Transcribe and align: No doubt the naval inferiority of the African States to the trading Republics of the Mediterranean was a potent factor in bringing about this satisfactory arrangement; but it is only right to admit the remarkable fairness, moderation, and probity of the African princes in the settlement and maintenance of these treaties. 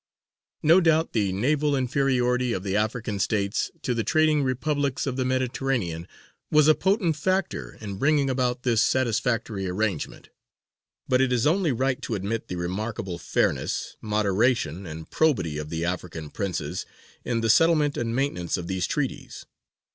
No 0.63 0.81
doubt 0.81 1.13
the 1.13 1.31
naval 1.31 1.75
inferiority 1.75 2.53
of 2.53 2.63
the 2.63 2.75
African 2.75 3.19
States 3.19 3.69
to 3.83 3.93
the 3.93 4.03
trading 4.03 4.41
Republics 4.41 5.05
of 5.05 5.15
the 5.15 5.23
Mediterranean 5.23 6.07
was 6.49 6.67
a 6.67 6.73
potent 6.73 7.15
factor 7.15 7.77
in 7.79 7.97
bringing 7.99 8.27
about 8.27 8.63
this 8.63 8.81
satisfactory 8.81 9.67
arrangement; 9.67 10.29
but 11.07 11.21
it 11.21 11.31
is 11.31 11.45
only 11.45 11.71
right 11.71 12.01
to 12.01 12.15
admit 12.15 12.47
the 12.47 12.55
remarkable 12.55 13.19
fairness, 13.19 13.95
moderation, 14.01 14.87
and 14.87 15.11
probity 15.11 15.59
of 15.59 15.69
the 15.69 15.85
African 15.85 16.31
princes 16.31 16.83
in 17.23 17.41
the 17.41 17.47
settlement 17.51 17.95
and 17.95 18.15
maintenance 18.15 18.57
of 18.57 18.65
these 18.65 18.87
treaties. 18.87 19.45